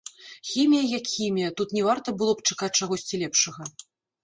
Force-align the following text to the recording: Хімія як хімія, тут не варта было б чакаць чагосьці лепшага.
Хімія 0.51 0.85
як 0.97 1.05
хімія, 1.15 1.49
тут 1.61 1.77
не 1.79 1.85
варта 1.89 2.09
было 2.23 2.33
б 2.41 2.47
чакаць 2.51 2.73
чагосьці 2.79 3.23
лепшага. 3.27 3.71